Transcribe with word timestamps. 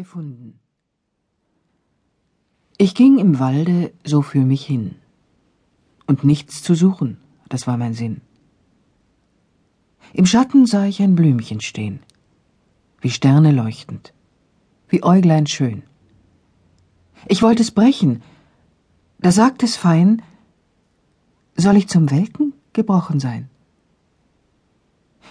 gefunden. 0.00 0.58
Ich 2.84 2.92
ging 3.00 3.18
im 3.18 3.32
Walde 3.38 3.92
so 4.12 4.22
für 4.22 4.44
mich 4.52 4.64
hin. 4.64 4.86
Und 6.06 6.24
nichts 6.24 6.62
zu 6.66 6.74
suchen, 6.74 7.10
das 7.50 7.66
war 7.66 7.76
mein 7.82 7.94
Sinn. 8.00 8.22
Im 10.20 10.26
Schatten 10.32 10.64
sah 10.72 10.86
ich 10.86 11.02
ein 11.02 11.16
Blümchen 11.18 11.60
stehen, 11.60 12.00
wie 13.02 13.10
Sterne 13.18 13.52
leuchtend, 13.52 14.14
wie 14.88 15.02
Äuglein 15.12 15.46
schön. 15.46 15.82
Ich 17.34 17.42
wollte 17.42 17.62
es 17.62 17.70
brechen, 17.70 18.22
da 19.18 19.30
sagt 19.40 19.62
es 19.62 19.76
fein, 19.76 20.22
soll 21.64 21.76
ich 21.76 21.88
zum 21.94 22.10
Welken 22.10 22.54
gebrochen 22.72 23.20
sein? 23.20 23.50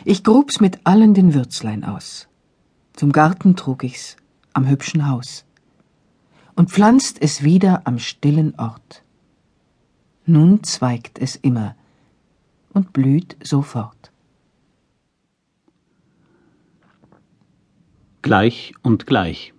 Ich 0.06 0.24
grub's 0.24 0.62
mit 0.66 0.80
allen 0.84 1.14
den 1.16 1.34
Würzlein 1.34 1.84
aus. 1.84 2.08
Zum 2.94 3.12
Garten 3.12 3.56
trug 3.56 3.84
ich's 3.84 4.19
am 4.54 4.68
hübschen 4.68 5.08
Haus 5.10 5.46
und 6.56 6.70
pflanzt 6.70 7.22
es 7.22 7.44
wieder 7.44 7.88
am 7.88 8.00
stillen 8.00 8.54
Ort. 8.60 9.04
Nun 10.26 10.64
zweigt 10.64 11.18
es 11.20 11.36
immer 11.36 11.76
und 12.74 12.94
blüht 12.94 13.38
sofort. 13.44 14.12
Gleich 18.22 18.74
und 18.84 19.08
gleich. 19.08 19.54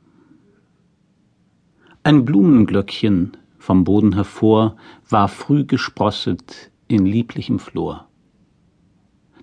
Ein 2.02 2.24
Blumenglöckchen 2.24 3.36
vom 3.58 3.84
Boden 3.84 4.14
hervor 4.14 4.76
war 5.08 5.28
früh 5.28 5.64
gesprosset 5.64 6.70
in 6.86 7.04
lieblichem 7.06 7.58
Flor. 7.58 8.08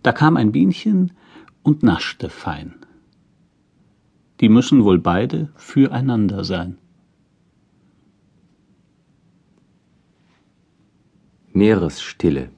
Da 0.03 0.11
kam 0.11 0.37
ein 0.37 0.51
Bienchen 0.51 1.11
und 1.63 1.83
naschte 1.83 2.29
fein. 2.29 2.75
Die 4.39 4.49
müssen 4.49 4.83
wohl 4.83 4.99
beide 4.99 5.49
füreinander 5.55 6.43
sein. 6.43 6.77
Meeresstille. 11.53 12.51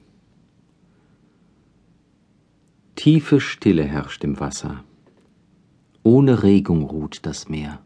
Tiefe 2.96 3.40
Stille 3.40 3.84
herrscht 3.84 4.24
im 4.24 4.38
Wasser. 4.40 4.84
Ohne 6.02 6.42
Regung 6.42 6.82
ruht 6.82 7.24
das 7.24 7.48
Meer. 7.48 7.80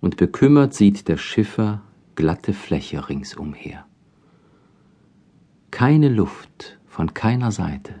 Und 0.00 0.16
bekümmert 0.16 0.72
sieht 0.72 1.06
der 1.06 1.18
Schiffer 1.18 1.82
glatte 2.14 2.54
Fläche 2.54 3.10
ringsumher. 3.10 3.84
Keine 5.70 6.08
Luft 6.08 6.78
von 6.86 7.12
keiner 7.12 7.52
Seite. 7.52 7.96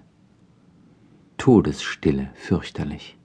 Todesstille 1.36 2.30
fürchterlich. 2.34 3.17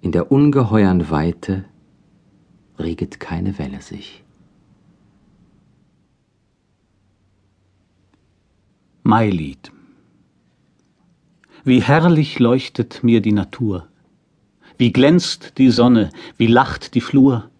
In 0.00 0.12
der 0.12 0.30
ungeheuern 0.30 1.10
Weite 1.10 1.64
reget 2.78 3.18
keine 3.18 3.58
Welle 3.58 3.82
sich. 3.82 4.22
Mailied 9.02 9.72
Wie 11.64 11.82
herrlich 11.82 12.38
leuchtet 12.38 13.02
mir 13.02 13.20
die 13.20 13.32
Natur, 13.32 13.88
wie 14.76 14.92
glänzt 14.92 15.58
die 15.58 15.70
Sonne, 15.70 16.10
wie 16.36 16.46
lacht 16.46 16.94
die 16.94 17.00
Flur. 17.00 17.50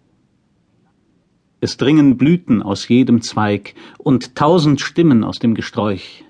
Es 1.59 1.75
dringen 1.75 2.17
Blüten 2.17 2.63
aus 2.63 2.87
jedem 2.87 3.21
Zweig 3.21 3.75
und 3.97 4.35
tausend 4.35 4.79
Stimmen 4.79 5.25
aus 5.25 5.39
dem 5.39 5.55
Gesträuch. 5.55 6.23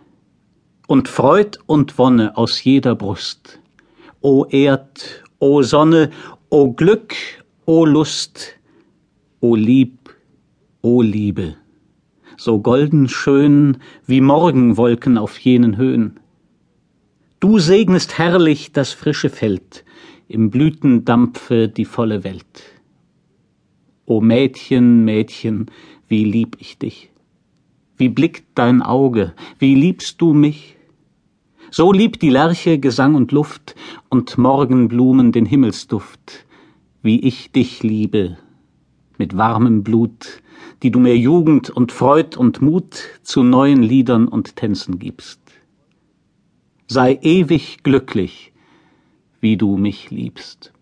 Und 0.88 1.08
Freud 1.08 1.60
und 1.68 2.00
Wonne 2.00 2.36
aus 2.36 2.64
jeder 2.64 2.96
Brust. 2.96 3.60
O 4.22 4.46
Erd, 4.46 5.24
o 5.40 5.64
Sonne, 5.64 6.12
o 6.50 6.72
Glück, 6.74 7.16
o 7.66 7.86
Lust, 7.86 8.60
o 9.40 9.56
Lieb, 9.56 9.98
o 10.82 11.02
Liebe, 11.02 11.56
so 12.38 12.60
golden 12.60 13.08
schön 13.08 13.78
wie 14.06 14.22
Morgenwolken 14.22 15.18
auf 15.18 15.38
jenen 15.40 15.78
Höhen. 15.78 16.20
Du 17.40 17.58
segnest 17.60 18.18
herrlich 18.18 18.74
das 18.74 18.92
frische 18.92 19.30
Feld, 19.30 19.86
im 20.28 20.50
Blütendampfe 20.50 21.70
die 21.70 21.86
volle 21.86 22.26
Welt. 22.26 22.64
O 24.06 24.20
Mädchen, 24.20 25.06
Mädchen, 25.06 25.72
wie 26.10 26.26
lieb 26.26 26.58
ich 26.60 26.78
dich. 26.78 27.12
Wie 27.96 28.10
blickt 28.10 28.46
dein 28.56 28.82
Auge, 28.82 29.34
wie 29.58 29.76
liebst 29.76 30.20
du 30.20 30.34
mich? 30.34 30.76
So 31.72 31.92
liebt 31.92 32.24
die 32.24 32.32
Lerche 32.32 32.80
Gesang 32.80 33.14
und 33.14 33.32
Luft 33.32 33.76
und 34.10 34.40
Morgenblumen 34.40 35.32
den 35.32 35.46
Himmelsduft, 35.46 36.46
wie 37.04 37.20
ich 37.20 37.52
dich 37.52 37.84
liebe, 37.84 38.38
mit 39.20 39.38
warmem 39.38 39.84
Blut, 39.84 40.42
die 40.82 40.90
du 40.90 41.00
mir 41.00 41.16
Jugend 41.16 41.70
und 41.70 41.92
Freud 41.92 42.38
und 42.38 42.64
Mut 42.64 43.04
zu 43.22 43.44
neuen 43.44 43.84
Liedern 43.84 44.28
und 44.28 44.56
Tänzen 44.56 44.98
gibst. 44.98 45.40
Sei 46.88 47.20
ewig 47.22 47.84
glücklich, 47.84 48.52
wie 49.40 49.56
du 49.56 49.78
mich 49.78 50.10
liebst. 50.10 50.74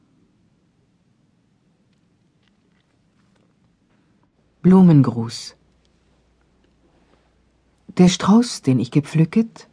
Blumengruß 4.62 5.58
Der 7.98 8.08
Strauß, 8.08 8.62
den 8.62 8.80
ich 8.80 8.92
gepflücket, 8.92 9.68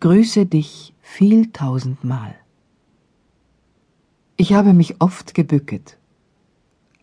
grüße 0.00 0.46
dich 0.46 0.94
viel 1.00 1.52
tausendmal. 1.52 2.34
Ich 4.36 4.52
habe 4.52 4.74
mich 4.74 5.00
oft 5.00 5.34
gebücket, 5.34 5.96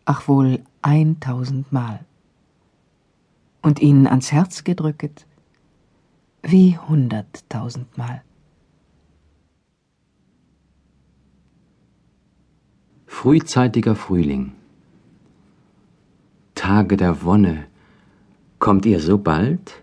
ach 0.06 0.28
wohl 0.28 0.64
eintausendmal, 0.82 2.06
und 3.62 3.82
ihn 3.82 4.06
ans 4.06 4.32
Herz 4.32 4.64
gedrücket, 4.64 5.26
wie 6.44 6.78
hunderttausendmal. 6.78 8.22
Frühzeitiger 13.08 13.96
Frühling. 13.96 14.52
Tage 16.54 16.98
der 16.98 17.24
Wonne, 17.24 17.66
kommt 18.60 18.86
ihr 18.86 19.00
so 19.00 19.18
bald? 19.18 19.82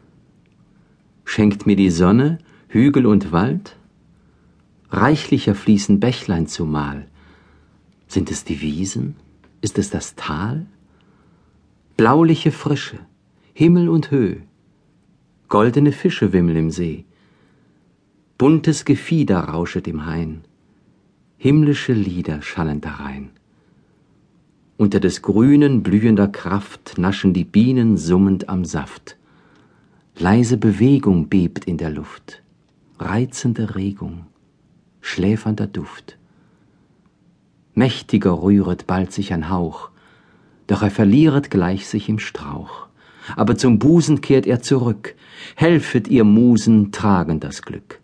Schenkt 1.25 1.67
mir 1.67 1.77
die 1.77 1.91
Sonne 1.91 2.39
Hügel 2.73 3.05
und 3.07 3.33
Wald? 3.33 3.75
Reichlicher 4.91 5.57
fließen 5.57 5.99
Bächlein 5.99 6.47
zumal. 6.47 7.09
Sind 8.07 8.31
es 8.31 8.45
die 8.45 8.61
Wiesen? 8.61 9.17
Ist 9.61 9.77
es 9.77 9.91
das 9.91 10.15
Tal? 10.15 10.67
Blauliche 11.97 12.53
Frische, 12.53 13.01
Himmel 13.55 13.89
und 13.89 14.13
Höh, 14.13 14.37
goldene 15.49 15.91
Fische 15.91 16.33
wimmeln 16.33 16.57
im 16.57 16.71
See, 16.71 17.07
buntes 18.39 18.85
Gefieder 18.85 19.41
rauschet 19.41 19.89
im 19.89 20.07
Hain, 20.07 20.43
himmlische 21.39 21.93
Lieder 21.93 22.41
schallen 22.41 22.81
darein. 22.81 23.31
Unter 24.77 25.01
des 25.01 25.23
grünen 25.23 25.83
blühender 25.83 26.29
Kraft 26.29 26.99
naschen 26.99 27.33
die 27.33 27.45
Bienen 27.45 27.97
summend 27.97 28.49
am 28.49 28.65
Saft. 28.65 29.17
Leise 30.17 30.57
Bewegung 30.57 31.29
bebt 31.29 31.65
in 31.65 31.77
der 31.77 31.91
Luft 31.91 32.45
reizende 33.01 33.75
Regung, 33.75 34.27
schläfernder 35.01 35.67
Duft. 35.67 36.19
Mächtiger 37.75 38.43
rühret 38.43 38.87
bald 38.87 39.13
sich 39.13 39.33
ein 39.33 39.49
Hauch, 39.49 39.91
doch 40.67 40.83
er 40.83 40.91
verlieret 40.91 41.51
gleich 41.51 41.87
sich 41.87 42.09
im 42.09 42.19
Strauch. 42.19 42.87
Aber 43.37 43.57
zum 43.57 43.79
Busen 43.79 44.21
kehrt 44.21 44.47
er 44.47 44.61
zurück, 44.61 45.15
helfet 45.55 46.09
ihr 46.09 46.25
Musen 46.25 46.93
tragen 46.93 47.41
das 47.41 47.63
Glück. 47.63 48.01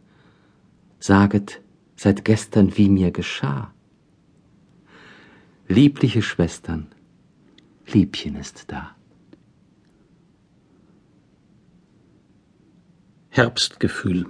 Saget, 0.98 1.60
seit 1.96 2.24
gestern 2.24 2.76
wie 2.76 2.88
mir 2.88 3.10
geschah. 3.10 3.72
Liebliche 5.68 6.22
Schwestern, 6.22 6.86
Liebchen 7.86 8.36
ist 8.36 8.70
da. 8.70 8.94
Herbstgefühl 13.30 14.26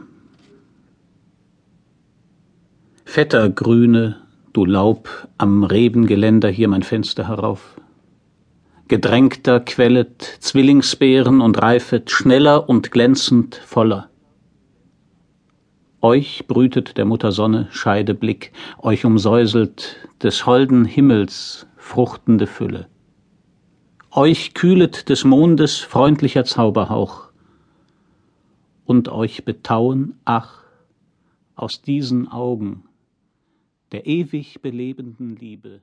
Fetter 3.16 3.48
Grüne, 3.48 4.16
du 4.52 4.66
Laub 4.66 5.08
am 5.38 5.64
Rebengeländer 5.64 6.50
hier 6.50 6.68
mein 6.68 6.82
Fenster 6.82 7.26
herauf. 7.28 7.80
Gedrängter 8.88 9.60
quellet 9.60 10.20
Zwillingsbeeren 10.20 11.40
und 11.40 11.62
reifet 11.62 12.10
schneller 12.10 12.68
und 12.68 12.90
glänzend 12.90 13.54
voller. 13.54 14.10
Euch 16.02 16.46
brütet 16.46 16.98
der 16.98 17.06
Mutter 17.06 17.32
Sonne 17.32 17.68
Scheideblick, 17.70 18.52
euch 18.76 19.06
umsäuselt 19.06 19.96
des 20.22 20.44
holden 20.44 20.84
Himmels 20.84 21.66
fruchtende 21.78 22.46
Fülle. 22.46 22.86
Euch 24.10 24.52
kühlet 24.52 25.08
des 25.08 25.24
Mondes 25.24 25.78
freundlicher 25.78 26.44
Zauberhauch, 26.44 27.30
und 28.84 29.08
euch 29.08 29.46
betauen, 29.46 30.16
ach, 30.26 30.64
aus 31.54 31.80
diesen 31.80 32.28
Augen 32.28 32.82
der 33.96 34.06
ewig 34.06 34.60
belebenden 34.60 35.36
Liebe. 35.36 35.80